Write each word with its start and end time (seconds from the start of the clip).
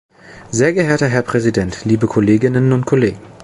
Sehr 0.49 0.73
geehrter 0.73 1.05
Herr 1.09 1.21
Präsident, 1.21 1.85
liebe 1.85 2.07
Kolleginnen 2.07 2.71
und 2.71 2.87
Kollegen! 2.87 3.19